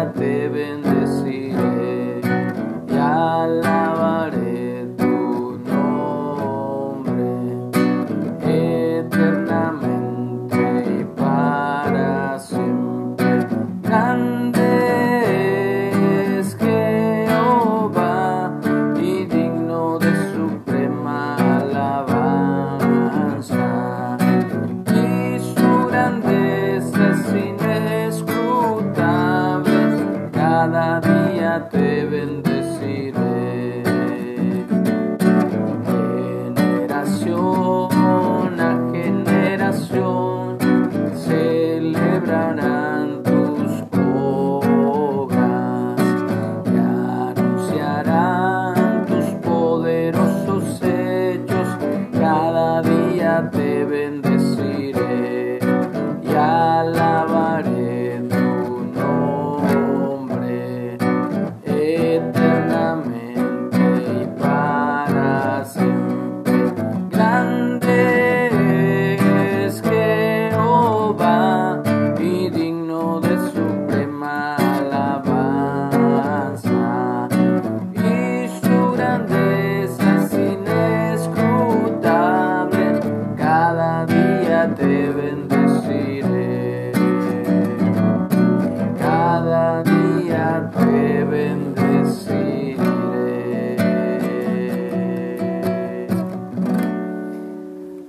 te 0.00 0.48
bendeciré 0.48 2.20
y 2.88 2.96
alabaré 2.96 3.91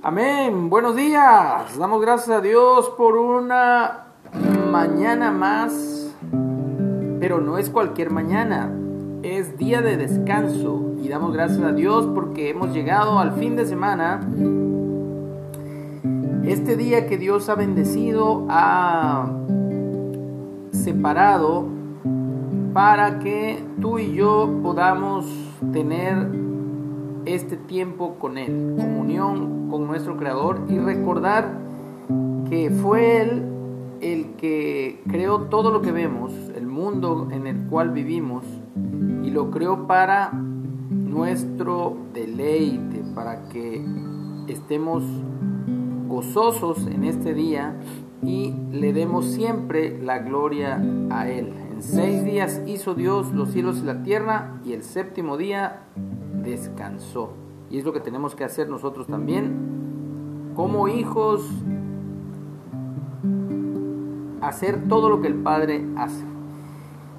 Amén. 0.06 0.68
Buenos 0.68 0.96
días. 0.96 1.78
Damos 1.78 2.02
gracias 2.02 2.36
a 2.36 2.42
Dios 2.42 2.90
por 2.90 3.16
una 3.16 4.02
mañana 4.70 5.30
más. 5.30 6.12
Pero 7.20 7.40
no 7.40 7.56
es 7.56 7.70
cualquier 7.70 8.10
mañana. 8.10 8.70
Es 9.22 9.56
día 9.56 9.80
de 9.80 9.96
descanso. 9.96 10.92
Y 11.02 11.08
damos 11.08 11.32
gracias 11.32 11.62
a 11.62 11.72
Dios 11.72 12.06
porque 12.14 12.50
hemos 12.50 12.74
llegado 12.74 13.18
al 13.18 13.32
fin 13.32 13.56
de 13.56 13.64
semana. 13.64 14.20
Este 16.44 16.76
día 16.76 17.06
que 17.06 17.16
Dios 17.16 17.48
ha 17.48 17.54
bendecido, 17.54 18.44
ha 18.50 19.26
separado 20.70 21.64
para 22.74 23.20
que 23.20 23.64
tú 23.80 23.98
y 23.98 24.12
yo 24.12 24.60
podamos 24.62 25.24
tener 25.72 26.44
este 27.26 27.56
tiempo 27.56 28.16
con 28.18 28.38
Él, 28.38 28.74
comunión 28.76 29.68
con 29.70 29.86
nuestro 29.86 30.16
Creador 30.16 30.62
y 30.68 30.78
recordar 30.78 31.58
que 32.48 32.70
fue 32.70 33.22
Él 33.22 33.42
el 34.00 34.34
que 34.36 35.02
creó 35.08 35.42
todo 35.42 35.70
lo 35.70 35.80
que 35.80 35.92
vemos, 35.92 36.32
el 36.54 36.66
mundo 36.66 37.28
en 37.30 37.46
el 37.46 37.66
cual 37.66 37.90
vivimos, 37.90 38.44
y 39.22 39.30
lo 39.30 39.50
creó 39.50 39.86
para 39.86 40.30
nuestro 40.32 41.96
deleite, 42.12 43.02
para 43.14 43.48
que 43.48 43.82
estemos 44.48 45.02
gozosos 46.06 46.86
en 46.86 47.04
este 47.04 47.32
día 47.32 47.80
y 48.22 48.54
le 48.70 48.92
demos 48.92 49.26
siempre 49.26 49.98
la 50.02 50.18
gloria 50.18 50.82
a 51.10 51.28
Él. 51.28 51.52
En 51.72 51.82
seis 51.82 52.24
días 52.24 52.62
hizo 52.66 52.94
Dios 52.94 53.32
los 53.32 53.50
cielos 53.50 53.80
y 53.82 53.86
la 53.86 54.02
tierra 54.02 54.60
y 54.64 54.72
el 54.72 54.82
séptimo 54.82 55.36
día 55.36 55.82
descansó. 56.44 57.32
Y 57.70 57.78
es 57.78 57.84
lo 57.84 57.92
que 57.92 58.00
tenemos 58.00 58.34
que 58.34 58.44
hacer 58.44 58.68
nosotros 58.68 59.06
también 59.06 60.52
como 60.54 60.86
hijos, 60.86 61.50
hacer 64.40 64.86
todo 64.88 65.08
lo 65.08 65.20
que 65.20 65.26
el 65.26 65.34
Padre 65.34 65.84
hace. 65.96 66.24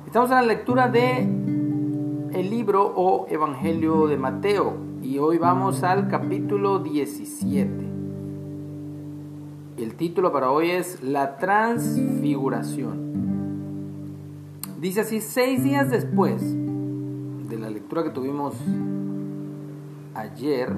Estamos 0.05 0.29
en 0.29 0.35
la 0.37 0.43
lectura 0.43 0.87
de 0.87 1.19
el 1.19 2.49
libro 2.49 2.93
o 2.95 3.27
Evangelio 3.29 4.07
de 4.07 4.17
Mateo 4.17 4.73
y 5.01 5.17
hoy 5.17 5.37
vamos 5.37 5.83
al 5.83 6.07
capítulo 6.07 6.79
17. 6.79 7.85
El 9.77 9.95
título 9.95 10.31
para 10.31 10.51
hoy 10.51 10.71
es 10.71 11.03
La 11.03 11.37
transfiguración. 11.37 13.05
Dice 14.79 15.01
así, 15.01 15.19
seis 15.19 15.63
días 15.63 15.89
después 15.89 16.41
de 16.43 17.57
la 17.57 17.69
lectura 17.69 18.03
que 18.03 18.09
tuvimos 18.11 18.55
ayer, 20.15 20.75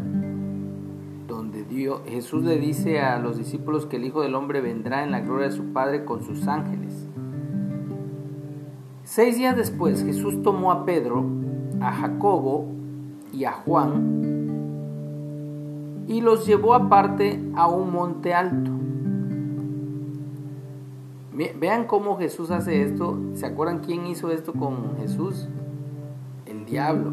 donde 1.28 1.64
Dios, 1.64 2.02
Jesús 2.08 2.44
le 2.44 2.58
dice 2.58 3.00
a 3.00 3.20
los 3.20 3.38
discípulos 3.38 3.86
que 3.86 3.98
el 3.98 4.06
Hijo 4.06 4.22
del 4.22 4.36
Hombre 4.36 4.62
vendrá 4.62 5.04
en 5.04 5.12
la 5.12 5.22
gloria 5.22 5.48
de 5.48 5.56
su 5.56 5.72
Padre 5.74 6.04
con 6.04 6.24
sus 6.24 6.48
ángeles. 6.48 7.08
Seis 9.04 9.38
días 9.38 9.56
después, 9.56 10.04
Jesús 10.04 10.42
tomó 10.44 10.72
a 10.72 10.86
Pedro, 10.86 11.26
a 11.80 11.94
Jacobo 11.94 12.66
y 13.32 13.46
a 13.46 13.54
Juan 13.54 14.38
y 16.08 16.22
los 16.22 16.46
llevó 16.46 16.74
aparte 16.74 17.40
a 17.56 17.68
un 17.68 17.92
monte 17.92 18.34
alto. 18.34 18.72
Vean 21.60 21.86
cómo 21.86 22.18
Jesús 22.18 22.50
hace 22.50 22.82
esto. 22.82 23.20
¿Se 23.34 23.46
acuerdan 23.46 23.80
quién 23.80 24.08
hizo 24.08 24.32
esto 24.32 24.54
con 24.54 24.98
Jesús? 24.98 25.48
El 26.46 26.66
diablo. 26.66 27.12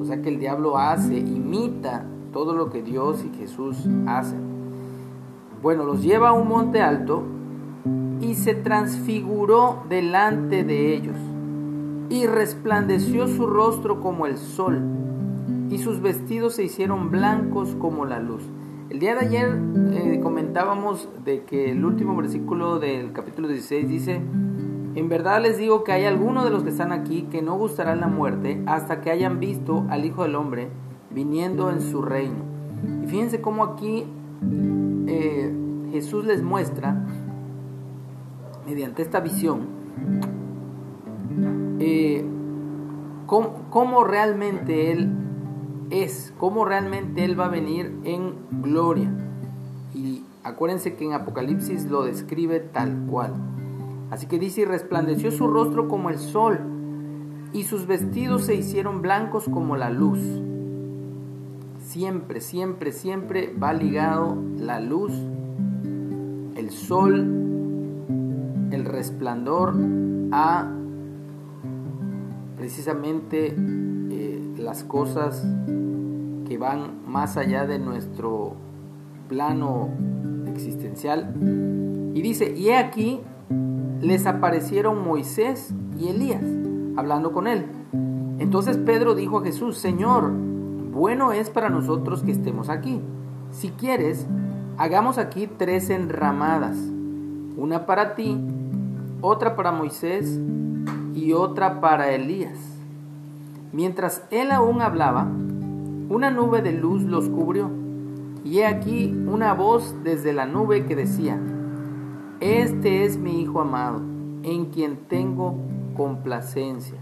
O 0.00 0.04
sea 0.04 0.22
que 0.22 0.28
el 0.28 0.38
diablo 0.38 0.78
hace, 0.78 1.18
imita 1.18 2.06
todo 2.32 2.54
lo 2.54 2.70
que 2.70 2.82
Dios 2.82 3.24
y 3.24 3.36
Jesús 3.36 3.86
hacen. 4.06 4.40
Bueno, 5.62 5.84
los 5.84 6.02
lleva 6.02 6.30
a 6.30 6.32
un 6.32 6.48
monte 6.48 6.80
alto 6.80 7.22
y 8.20 8.34
se 8.34 8.54
transfiguró 8.54 9.82
delante 9.88 10.64
de 10.64 10.94
ellos 10.94 11.16
y 12.08 12.26
resplandeció 12.26 13.28
su 13.28 13.46
rostro 13.46 14.00
como 14.00 14.26
el 14.26 14.36
sol 14.36 14.82
y 15.70 15.78
sus 15.78 16.00
vestidos 16.02 16.56
se 16.56 16.64
hicieron 16.64 17.10
blancos 17.10 17.76
como 17.78 18.04
la 18.04 18.18
luz. 18.18 18.42
El 18.90 18.98
día 18.98 19.14
de 19.14 19.26
ayer 19.26 19.58
eh, 19.92 20.20
comentábamos 20.20 21.08
de 21.24 21.44
que 21.44 21.70
el 21.70 21.84
último 21.84 22.16
versículo 22.16 22.80
del 22.80 23.12
capítulo 23.12 23.46
16 23.46 23.88
dice, 23.88 24.20
en 24.94 25.08
verdad 25.08 25.40
les 25.40 25.56
digo 25.56 25.84
que 25.84 25.92
hay 25.92 26.04
algunos 26.04 26.44
de 26.44 26.50
los 26.50 26.64
que 26.64 26.70
están 26.70 26.92
aquí 26.92 27.22
que 27.30 27.42
no 27.42 27.56
gustarán 27.56 28.00
la 28.00 28.08
muerte 28.08 28.62
hasta 28.66 29.00
que 29.00 29.10
hayan 29.10 29.38
visto 29.38 29.86
al 29.88 30.04
Hijo 30.04 30.24
del 30.24 30.34
Hombre 30.34 30.68
viniendo 31.10 31.70
en 31.70 31.80
su 31.80 32.02
reino. 32.02 32.44
Y 33.04 33.06
fíjense 33.06 33.40
cómo 33.40 33.62
aquí 33.64 34.04
eh, 35.06 35.54
Jesús 35.92 36.24
les 36.24 36.42
muestra, 36.42 37.04
mediante 38.66 39.02
esta 39.02 39.20
visión, 39.20 39.66
eh, 41.78 42.24
cómo, 43.26 43.66
cómo 43.70 44.04
realmente 44.04 44.92
Él 44.92 45.12
es, 45.90 46.32
cómo 46.38 46.64
realmente 46.64 47.24
Él 47.24 47.38
va 47.38 47.46
a 47.46 47.50
venir 47.50 47.96
en 48.04 48.34
gloria. 48.62 49.10
Y 49.94 50.24
acuérdense 50.42 50.94
que 50.94 51.04
en 51.04 51.12
Apocalipsis 51.12 51.90
lo 51.90 52.04
describe 52.04 52.60
tal 52.60 53.06
cual. 53.08 53.34
Así 54.10 54.26
que 54.26 54.38
dice, 54.38 54.62
y 54.62 54.64
resplandeció 54.64 55.30
su 55.30 55.46
rostro 55.46 55.88
como 55.88 56.10
el 56.10 56.18
sol, 56.18 56.58
y 57.52 57.64
sus 57.64 57.86
vestidos 57.86 58.44
se 58.44 58.54
hicieron 58.54 59.02
blancos 59.02 59.48
como 59.48 59.76
la 59.76 59.90
luz. 59.90 60.20
Siempre, 61.78 62.40
siempre, 62.40 62.92
siempre 62.92 63.54
va 63.54 63.72
ligado 63.72 64.36
la 64.58 64.80
luz, 64.80 65.12
el 66.56 66.70
sol, 66.70 67.20
el 68.70 68.84
resplandor 68.84 69.74
a 70.32 70.70
precisamente 72.56 73.54
eh, 73.56 74.54
las 74.58 74.84
cosas 74.84 75.44
que 76.46 76.58
van 76.58 77.00
más 77.06 77.36
allá 77.36 77.66
de 77.66 77.78
nuestro 77.78 78.54
plano 79.28 79.88
existencial. 80.46 81.34
Y 82.14 82.22
dice, 82.22 82.54
y 82.56 82.68
he 82.68 82.76
aquí 82.76 83.20
les 84.00 84.26
aparecieron 84.26 85.04
Moisés 85.04 85.74
y 85.98 86.08
Elías, 86.08 86.42
hablando 86.96 87.32
con 87.32 87.46
él. 87.46 87.66
Entonces 88.38 88.78
Pedro 88.78 89.14
dijo 89.14 89.38
a 89.38 89.42
Jesús, 89.42 89.76
Señor, 89.76 90.30
bueno 90.30 91.32
es 91.32 91.50
para 91.50 91.68
nosotros 91.68 92.22
que 92.22 92.32
estemos 92.32 92.68
aquí. 92.68 93.00
Si 93.50 93.70
quieres, 93.70 94.26
hagamos 94.78 95.18
aquí 95.18 95.46
tres 95.46 95.90
enramadas, 95.90 96.76
una 97.56 97.84
para 97.84 98.14
ti, 98.14 98.38
otra 99.20 99.56
para 99.56 99.72
Moisés 99.72 100.40
y 101.14 101.32
otra 101.32 101.80
para 101.80 102.10
Elías. 102.10 102.58
Mientras 103.72 104.22
él 104.30 104.50
aún 104.50 104.80
hablaba, 104.80 105.24
una 106.08 106.30
nube 106.30 106.62
de 106.62 106.72
luz 106.72 107.02
los 107.02 107.28
cubrió, 107.28 107.70
y 108.42 108.60
he 108.60 108.66
aquí 108.66 109.14
una 109.26 109.52
voz 109.52 109.94
desde 110.02 110.32
la 110.32 110.46
nube 110.46 110.86
que 110.86 110.96
decía, 110.96 111.38
Este 112.40 113.04
es 113.04 113.18
mi 113.18 113.42
Hijo 113.42 113.60
amado, 113.60 113.98
en 113.98 114.66
quien 114.66 114.96
tengo 115.08 115.56
complacencia, 115.94 116.98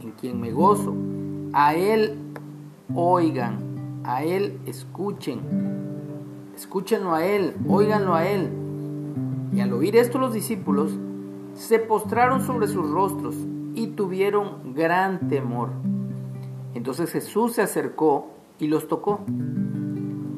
en 0.00 0.12
quien 0.12 0.40
me 0.40 0.52
gozo. 0.52 0.94
A 1.52 1.74
Él 1.74 2.18
oigan, 2.94 4.00
a 4.04 4.24
Él 4.24 4.58
escuchen, 4.64 5.40
escúchenlo 6.56 7.14
a 7.14 7.26
Él, 7.26 7.54
oíganlo 7.68 8.14
a 8.14 8.26
Él. 8.26 8.48
Y 9.52 9.60
al 9.60 9.70
oír 9.74 9.96
esto 9.96 10.18
los 10.18 10.32
discípulos 10.32 10.98
se 11.52 11.78
postraron 11.78 12.40
sobre 12.40 12.66
sus 12.66 12.88
rostros 12.90 13.36
y 13.74 13.88
tuvieron 13.88 14.74
gran 14.74 15.28
temor. 15.28 15.72
Entonces 16.72 17.10
Jesús 17.10 17.52
se 17.52 17.60
acercó 17.60 18.30
y 18.58 18.68
los 18.68 18.88
tocó 18.88 19.20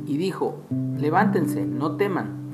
y 0.04 0.16
dijo, 0.16 0.56
levántense, 0.98 1.64
no 1.64 1.94
teman. 1.96 2.45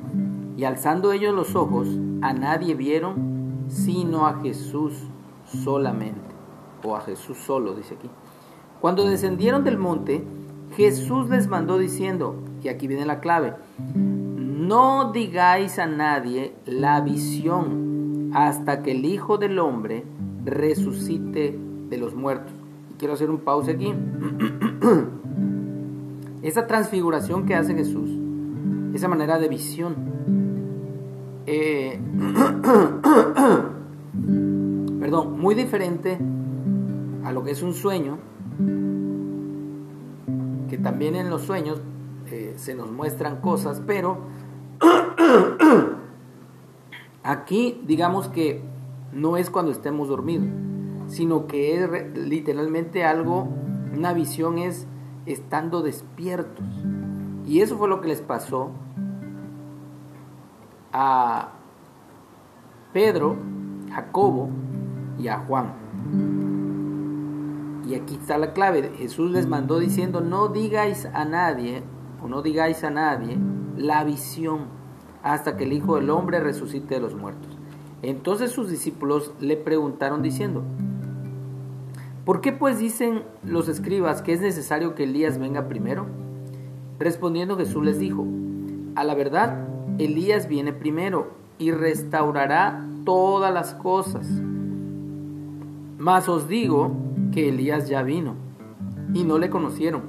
Y 0.56 0.64
alzando 0.64 1.12
ellos 1.12 1.34
los 1.34 1.56
ojos, 1.56 1.88
a 2.20 2.32
nadie 2.32 2.74
vieron 2.74 3.66
sino 3.68 4.26
a 4.26 4.40
Jesús 4.40 4.94
solamente, 5.46 6.20
o 6.84 6.94
a 6.94 7.00
Jesús 7.00 7.38
solo, 7.38 7.74
dice 7.74 7.94
aquí. 7.94 8.08
Cuando 8.80 9.04
descendieron 9.04 9.64
del 9.64 9.78
monte, 9.78 10.24
Jesús 10.76 11.28
les 11.30 11.48
mandó 11.48 11.78
diciendo, 11.78 12.36
y 12.62 12.68
aquí 12.68 12.86
viene 12.86 13.06
la 13.06 13.20
clave, 13.20 13.54
no 13.94 15.12
digáis 15.12 15.78
a 15.78 15.86
nadie 15.86 16.54
la 16.66 17.00
visión 17.00 18.30
hasta 18.34 18.82
que 18.82 18.92
el 18.92 19.04
Hijo 19.04 19.38
del 19.38 19.58
Hombre 19.58 20.04
resucite 20.44 21.58
de 21.88 21.98
los 21.98 22.14
muertos. 22.14 22.52
Y 22.90 22.94
quiero 22.98 23.14
hacer 23.14 23.30
un 23.30 23.38
pause 23.40 23.68
aquí. 23.68 23.92
esa 26.42 26.66
transfiguración 26.66 27.46
que 27.46 27.54
hace 27.54 27.74
Jesús, 27.74 28.10
esa 28.94 29.08
manera 29.08 29.38
de 29.38 29.48
visión, 29.48 29.94
eh, 31.46 31.98
perdón, 35.00 35.40
muy 35.40 35.54
diferente 35.54 36.18
a 37.24 37.32
lo 37.32 37.42
que 37.42 37.52
es 37.52 37.62
un 37.62 37.72
sueño, 37.74 38.18
que 40.68 40.78
también 40.78 41.16
en 41.16 41.30
los 41.30 41.42
sueños 41.42 41.80
eh, 42.30 42.54
se 42.56 42.74
nos 42.74 42.90
muestran 42.90 43.40
cosas, 43.40 43.82
pero 43.86 44.18
aquí 47.22 47.80
digamos 47.86 48.28
que 48.28 48.62
no 49.12 49.36
es 49.36 49.50
cuando 49.50 49.72
estemos 49.72 50.08
dormidos, 50.08 50.48
sino 51.08 51.46
que 51.46 51.82
es 51.82 52.16
literalmente 52.16 53.04
algo, 53.04 53.48
una 53.94 54.14
visión 54.14 54.58
es 54.58 54.86
estando 55.26 55.82
despiertos. 55.82 56.66
Y 57.46 57.60
eso 57.60 57.76
fue 57.76 57.88
lo 57.88 58.00
que 58.00 58.08
les 58.08 58.20
pasó 58.20 58.70
a 60.92 61.52
Pedro, 62.92 63.36
Jacobo 63.92 64.50
y 65.18 65.28
a 65.28 65.38
Juan. 65.38 65.72
Y 67.88 67.94
aquí 67.94 68.14
está 68.14 68.38
la 68.38 68.52
clave. 68.52 68.92
Jesús 68.96 69.30
les 69.30 69.46
mandó 69.46 69.78
diciendo, 69.78 70.20
no 70.20 70.48
digáis 70.48 71.06
a 71.06 71.24
nadie, 71.24 71.82
o 72.22 72.28
no 72.28 72.42
digáis 72.42 72.84
a 72.84 72.90
nadie, 72.90 73.38
la 73.76 74.04
visión 74.04 74.66
hasta 75.22 75.56
que 75.56 75.64
el 75.64 75.72
Hijo 75.72 75.96
del 75.96 76.10
Hombre 76.10 76.40
resucite 76.40 76.94
de 76.94 77.00
los 77.00 77.14
muertos. 77.14 77.58
Entonces 78.02 78.50
sus 78.50 78.68
discípulos 78.68 79.32
le 79.40 79.56
preguntaron 79.56 80.22
diciendo, 80.22 80.62
¿Por 82.24 82.40
qué 82.40 82.52
pues 82.52 82.78
dicen 82.78 83.24
los 83.44 83.68
escribas 83.68 84.22
que 84.22 84.32
es 84.32 84.40
necesario 84.40 84.94
que 84.94 85.04
Elías 85.04 85.38
venga 85.38 85.66
primero? 85.66 86.06
Respondiendo 87.00 87.56
Jesús 87.56 87.84
les 87.84 87.98
dijo, 87.98 88.24
a 88.94 89.02
la 89.02 89.16
verdad, 89.16 89.66
Elías 89.98 90.48
viene 90.48 90.72
primero 90.72 91.32
y 91.58 91.70
restaurará 91.70 92.84
todas 93.04 93.52
las 93.52 93.74
cosas. 93.74 94.26
Mas 95.98 96.28
os 96.28 96.48
digo 96.48 96.92
que 97.32 97.48
Elías 97.48 97.88
ya 97.88 98.02
vino 98.02 98.34
y 99.14 99.24
no 99.24 99.38
le 99.38 99.50
conocieron, 99.50 100.02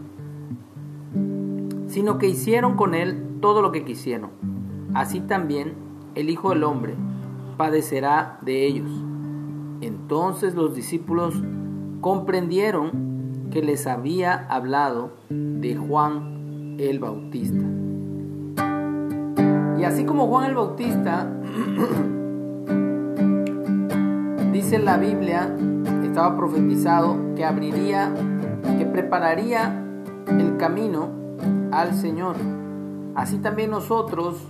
sino 1.88 2.18
que 2.18 2.28
hicieron 2.28 2.76
con 2.76 2.96
él 2.96 3.38
todo 3.42 3.62
lo 3.62 3.72
que 3.72 3.84
quisieron. 3.84 4.32
Así 4.94 5.20
también 5.20 5.74
el 6.16 6.30
Hijo 6.30 6.50
del 6.50 6.64
Hombre 6.64 6.96
padecerá 7.58 8.40
de 8.42 8.66
ellos. 8.66 8.90
Entonces 9.82 10.56
los 10.56 10.76
discípulos 10.76 11.36
comprendieron 12.02 13.50
que 13.52 13.62
les 13.62 13.86
había 13.86 14.48
hablado 14.48 15.12
de 15.30 15.76
Juan 15.76 16.78
el 16.80 17.00
Bautista. 17.00 17.64
Y 19.84 19.86
así 19.86 20.06
como 20.06 20.28
Juan 20.28 20.46
el 20.46 20.56
Bautista, 20.56 21.30
dice 24.54 24.80
la 24.80 24.96
Biblia, 24.96 25.54
estaba 26.06 26.38
profetizado 26.38 27.18
que 27.36 27.44
abriría, 27.44 28.14
que 28.78 28.86
prepararía 28.86 29.84
el 30.26 30.56
camino 30.56 31.10
al 31.74 31.96
Señor. 31.96 32.38
Así 33.14 33.40
también 33.40 33.72
nosotros 33.72 34.42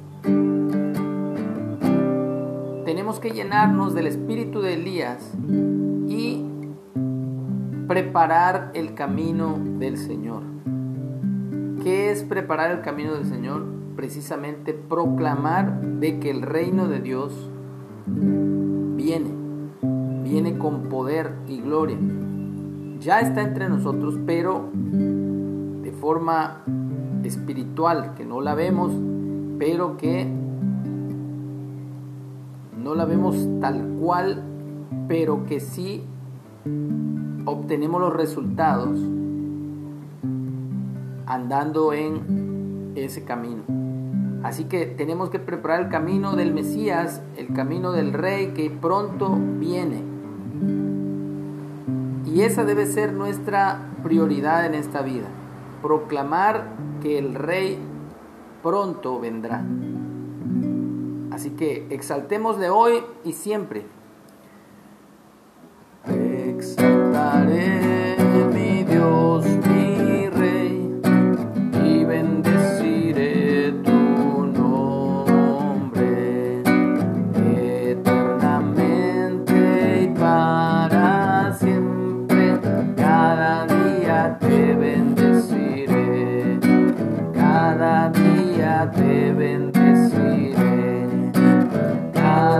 tenemos 2.85 3.19
que 3.19 3.31
llenarnos 3.31 3.95
del 3.95 4.05
espíritu 4.05 4.61
de 4.61 4.75
Elías 4.75 5.33
y 6.07 6.45
preparar 7.87 8.69
el 8.75 8.93
camino 8.93 9.57
del 9.79 9.97
Señor. 9.97 10.43
¿Qué 11.81 12.11
es 12.11 12.23
preparar 12.23 12.69
el 12.69 12.81
camino 12.81 13.15
del 13.15 13.25
Señor? 13.25 13.82
Precisamente 14.03 14.73
proclamar 14.73 15.79
de 15.79 16.19
que 16.19 16.29
el 16.29 16.41
reino 16.41 16.89
de 16.89 16.99
Dios 16.99 17.49
viene, 18.05 19.29
viene 20.25 20.57
con 20.57 20.89
poder 20.89 21.31
y 21.47 21.61
gloria. 21.61 21.97
Ya 22.99 23.21
está 23.21 23.43
entre 23.43 23.69
nosotros, 23.69 24.19
pero 24.25 24.69
de 24.73 25.89
forma 25.93 26.63
espiritual, 27.23 28.13
que 28.15 28.25
no 28.25 28.41
la 28.41 28.55
vemos, 28.55 28.91
pero 29.57 29.95
que 29.95 30.27
no 32.77 32.95
la 32.95 33.05
vemos 33.05 33.37
tal 33.61 33.87
cual, 34.01 34.43
pero 35.07 35.45
que 35.45 35.61
sí 35.61 36.03
obtenemos 37.45 38.01
los 38.01 38.13
resultados 38.13 38.99
andando 41.25 41.93
en 41.93 42.91
ese 42.97 43.23
camino. 43.23 43.92
Así 44.43 44.65
que 44.65 44.85
tenemos 44.85 45.29
que 45.29 45.39
preparar 45.39 45.79
el 45.79 45.89
camino 45.89 46.35
del 46.35 46.53
Mesías, 46.53 47.21
el 47.37 47.53
camino 47.53 47.93
del 47.93 48.11
Rey 48.11 48.47
que 48.47 48.69
pronto 48.69 49.37
viene. 49.59 50.03
Y 52.25 52.41
esa 52.41 52.65
debe 52.65 52.85
ser 52.85 53.13
nuestra 53.13 53.79
prioridad 54.03 54.65
en 54.65 54.73
esta 54.73 55.01
vida. 55.01 55.27
Proclamar 55.81 56.65
que 57.01 57.17
el 57.17 57.35
Rey 57.35 57.77
pronto 58.61 59.19
vendrá. 59.19 59.63
Así 61.31 61.51
que 61.51 61.87
exaltémosle 61.89 62.69
hoy 62.69 63.01
y 63.23 63.31
siempre. 63.31 63.85
Exaltaré 66.05 67.92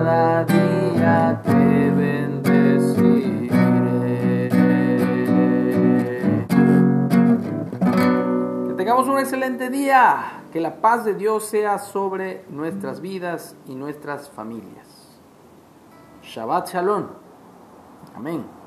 cada 0.03 0.43
día 0.43 1.41
te 8.67 8.73
tengamos 8.75 9.07
un 9.07 9.19
excelente 9.19 9.69
día. 9.69 10.41
Que 10.51 10.59
la 10.59 10.81
paz 10.81 11.05
de 11.05 11.15
Dios 11.15 11.45
sea 11.45 11.79
sobre 11.79 12.45
nuestras 12.49 12.99
vidas 13.01 13.55
y 13.65 13.75
nuestras 13.75 14.29
familias. 14.29 15.19
Shabbat 16.21 16.69
Shalom. 16.69 17.07
Amén. 18.13 18.62